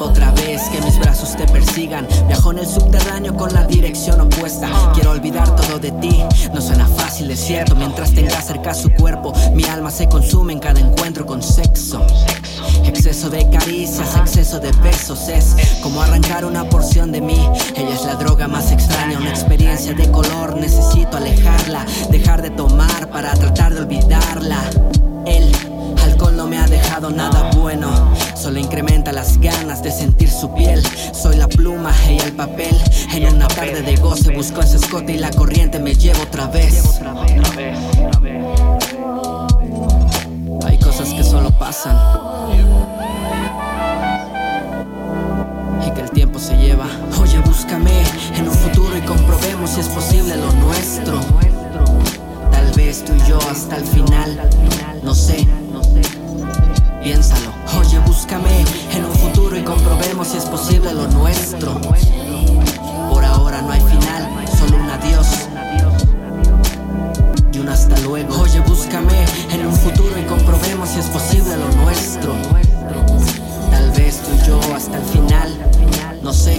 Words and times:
otra 0.00 0.30
vez, 0.32 0.62
que 0.70 0.80
mis 0.80 0.98
brazos 0.98 1.36
te 1.36 1.46
persigan. 1.46 2.06
Viajo 2.26 2.52
en 2.52 2.58
el 2.58 2.66
subterráneo 2.66 3.34
con 3.34 3.52
la 3.52 3.64
dirección 3.64 4.20
opuesta. 4.20 4.68
Quiero 4.94 5.10
olvidar 5.10 5.54
todo 5.56 5.78
de 5.78 5.90
ti, 5.92 6.22
no 6.52 6.60
suena 6.60 6.86
fácil, 6.86 7.30
es 7.30 7.40
cierto. 7.40 7.74
Mientras 7.74 8.12
tenga 8.12 8.40
cerca 8.40 8.74
su 8.74 8.90
cuerpo, 8.90 9.32
mi 9.54 9.64
alma 9.64 9.90
se 9.90 10.08
consume 10.08 10.52
en 10.52 10.60
cada 10.60 10.80
encuentro 10.80 11.26
con 11.26 11.42
sexo. 11.42 12.04
Exceso 12.84 13.30
de 13.30 13.48
caricias, 13.50 14.16
exceso 14.16 14.58
de 14.60 14.72
besos 14.82 15.28
es 15.28 15.56
como 15.82 16.02
arrancar 16.02 16.44
una 16.44 16.68
porción 16.68 17.12
de 17.12 17.20
mí. 17.20 17.48
Ella 17.76 17.94
es 17.94 18.04
la 18.04 18.14
droga 18.14 18.48
más 18.48 18.72
extraña, 18.72 19.18
una 19.18 19.30
experiencia 19.30 19.94
de 19.94 20.10
color. 20.10 20.56
Necesito 20.56 21.16
alejarla, 21.16 21.84
dejar 22.10 22.42
de 22.42 22.50
tomar 22.50 23.10
para 23.10 23.32
tratar 23.34 23.74
de 23.74 23.80
olvidarla. 23.80 24.81
Las 29.12 29.38
ganas 29.38 29.82
de 29.82 29.90
sentir 29.90 30.30
su 30.30 30.52
piel. 30.54 30.82
Soy 31.12 31.36
la 31.36 31.48
pluma 31.48 31.92
y 32.08 32.18
el 32.18 32.32
papel. 32.32 32.76
En 33.12 33.34
una 33.34 33.48
tarde 33.48 33.82
de 33.82 33.96
goce 33.96 34.34
busco 34.34 34.60
ese 34.60 34.76
escote 34.76 35.12
y 35.12 35.18
la 35.18 35.30
corriente 35.30 35.78
me 35.78 35.94
lleva 35.94 36.20
otra 36.20 36.46
vez. 36.46 36.82
Hay 40.66 40.78
cosas 40.78 41.12
que 41.12 41.22
solo 41.22 41.50
pasan. 41.58 41.96
Y 45.86 45.90
que 45.90 46.00
el 46.00 46.10
tiempo 46.10 46.38
se 46.38 46.56
lleva. 46.56 46.86
Oye, 47.20 47.38
búscame 47.40 48.02
en 48.36 48.48
un 48.48 48.54
futuro 48.54 48.96
y 48.96 49.00
comprobemos 49.02 49.70
si 49.70 49.80
es 49.80 49.88
posible 49.88 50.36
lo 50.36 50.52
nuestro. 50.52 51.20
Tal 52.50 52.72
vez 52.72 53.04
tú 53.04 53.12
y 53.14 53.28
yo 53.28 53.38
hasta 53.50 53.76
el 53.76 53.84
final. 53.84 54.50
No 55.02 55.14
sé, 55.14 55.46
piénsalo. 57.02 57.61
Búscame 58.14 58.62
en 58.94 59.06
un 59.06 59.14
futuro 59.14 59.56
y 59.56 59.62
comprobemos 59.62 60.28
si 60.28 60.36
es 60.36 60.44
posible 60.44 60.92
lo 60.92 61.08
nuestro. 61.08 61.80
Por 63.10 63.24
ahora 63.24 63.62
no 63.62 63.72
hay 63.72 63.80
final, 63.80 64.46
solo 64.54 64.76
un 64.76 64.90
adiós 64.90 65.26
y 67.54 67.58
un 67.58 67.68
hasta 67.70 67.98
luego. 68.00 68.38
Oye, 68.38 68.60
búscame 68.60 69.24
en 69.50 69.66
un 69.66 69.74
futuro 69.74 70.12
y 70.18 70.24
comprobemos 70.24 70.90
si 70.90 70.98
es 70.98 71.06
posible 71.06 71.56
lo 71.56 71.72
nuestro. 71.82 72.34
Tal 73.70 73.90
vez 73.92 74.20
tú 74.20 74.30
y 74.30 74.46
yo 74.46 74.60
hasta 74.76 74.98
el 74.98 75.04
final, 75.04 75.50
no 76.22 76.34
sé. 76.34 76.58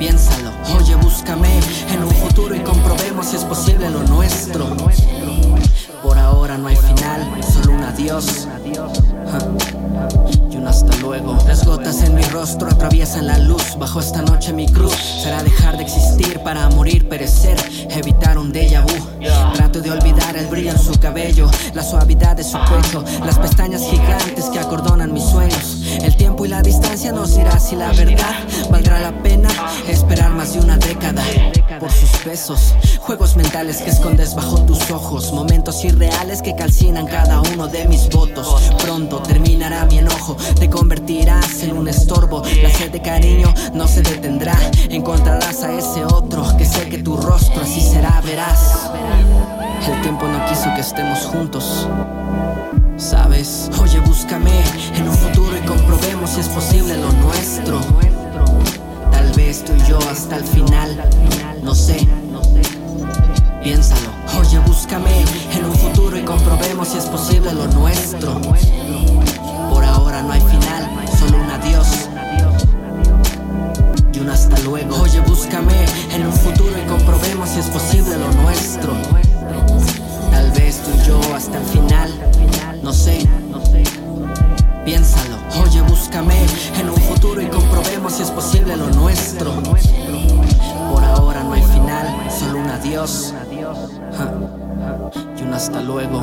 Piénsalo, 0.00 0.50
oye, 0.80 0.96
búscame 0.96 1.60
en 1.92 2.02
un 2.02 2.10
futuro 2.10 2.56
y 2.56 2.60
comprobemos 2.60 3.26
si 3.26 3.36
es 3.36 3.44
posible 3.44 3.88
lo 3.90 4.02
nuestro. 4.02 4.66
Por 6.02 6.18
ahora 6.18 6.58
no 6.58 6.66
hay 6.66 6.76
adiós. 7.96 8.46
Un 10.56 10.66
hasta 10.66 10.96
luego. 10.96 11.36
Las 11.46 11.64
gotas 11.66 12.02
en 12.02 12.14
mi 12.14 12.22
rostro 12.22 12.68
atraviesan 12.68 13.26
la 13.26 13.38
luz. 13.38 13.76
Bajo 13.78 14.00
esta 14.00 14.22
noche 14.22 14.52
mi 14.52 14.66
cruz 14.66 14.94
será 15.22 15.42
dejar 15.42 15.76
de 15.76 15.82
existir 15.82 16.40
para 16.40 16.68
morir, 16.70 17.08
perecer, 17.08 17.56
evitar 17.90 18.38
un 18.38 18.52
déjà 18.52 18.82
vu. 18.82 19.06
Trato 19.54 19.80
de 19.80 19.90
olvidar 19.90 20.36
el 20.36 20.46
brillo 20.46 20.70
en 20.70 20.78
su 20.78 20.98
cabello, 20.98 21.50
la 21.74 21.82
suavidad 21.82 22.36
de 22.36 22.44
su 22.44 22.58
pecho, 22.58 23.04
las 23.24 23.38
pestañas 23.38 23.82
gigantes 23.82 24.46
que 24.46 24.58
acordonan 24.58 25.12
mis 25.12 25.24
sueños. 25.24 25.82
El 26.02 26.16
tiempo 26.16 26.46
y 26.46 26.48
la 26.48 26.62
distancia 26.62 27.12
nos 27.12 27.36
dirá 27.36 27.58
si 27.58 27.76
la 27.76 27.92
verdad 27.92 28.34
valdrá 28.70 29.00
la 29.00 29.22
pena 29.22 29.48
esperar 29.88 30.30
más 30.30 30.54
de 30.54 30.60
una 30.60 30.76
década 30.78 31.22
por 31.80 31.90
sus 31.90 32.24
besos. 32.24 32.74
Juegos 33.00 33.36
mentales 33.36 33.78
que 33.78 33.90
escondes 33.90 34.34
bajo 34.34 34.62
tus 34.62 34.90
ojos, 34.90 35.32
momentos 35.32 35.84
irreales 35.84 36.42
que 36.42 36.54
calcinan 36.54 37.06
cada 37.06 37.40
uno 37.40 37.66
de 37.68 37.86
mis 37.86 38.08
votos. 38.08 38.72
Pronto 38.82 39.20
terminará 39.20 39.84
mi 39.86 39.98
enojo, 39.98 40.36
te 40.54 40.70
convertirás 40.70 41.62
en 41.62 41.76
un 41.76 41.88
estorbo. 41.88 42.42
La 42.62 42.70
sed 42.70 42.90
de 42.92 43.02
cariño 43.02 43.52
no 43.74 43.86
se 43.88 44.02
detendrá, 44.02 44.56
encontrarás 44.88 45.62
a 45.62 45.72
ese 45.72 46.04
otro 46.04 46.44
que 46.56 46.64
sé 46.64 46.88
que 46.88 46.98
tu 46.98 47.16
rostro 47.16 47.62
así 47.62 47.80
será, 47.80 48.20
verás. 48.24 48.90
El 49.86 50.00
tiempo 50.02 50.26
no 50.26 50.44
quiso 50.46 50.72
que 50.74 50.80
estemos 50.80 51.20
juntos. 51.26 51.88
Sabes, 52.96 53.70
oye, 53.80 54.00
búscame 54.00 54.62
en 54.94 55.08
un 55.08 55.14
futuro 55.14 55.56
y 55.56 55.60
comprobemos 55.66 56.30
si 56.30 56.40
es 56.40 56.48
posible 56.48 56.96
lo 56.96 57.12
nuestro. 57.12 57.80
Tal 59.10 59.32
vez 59.32 59.64
tú 59.64 59.72
y 59.74 59.88
yo 59.88 59.98
hasta 60.10 60.36
el 60.36 60.44
final, 60.44 61.10
no 61.62 61.74
sé. 61.74 62.06
Piénsalo, 63.62 64.10
oye, 64.38 64.58
búscame 64.60 65.24
en 65.56 65.64
un 65.64 65.74
futuro 65.74 66.16
y 66.16 66.22
comprobemos 66.22 66.88
si 66.88 66.98
es 66.98 67.06
posible 67.06 67.52
lo 67.52 67.66
nuestro. 67.68 68.40
Si 88.10 88.22
es 88.22 88.30
posible 88.30 88.76
lo 88.76 88.88
nuestro. 88.88 89.52
Por 90.92 91.04
ahora 91.04 91.42
no 91.42 91.52
hay 91.52 91.62
final, 91.62 92.30
solo 92.30 92.60
un 92.60 92.68
adiós 92.68 93.34
y 95.38 95.42
un 95.42 95.54
hasta 95.54 95.80
luego. 95.82 96.22